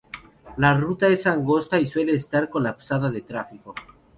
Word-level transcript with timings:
La 0.57 0.73
ruta 0.73 1.07
es 1.09 1.27
angosta 1.27 1.79
y 1.79 1.85
suele 1.85 2.13
estar 2.15 2.49
colapsada 2.49 3.11
de 3.11 3.21
tráfico. 3.21 3.75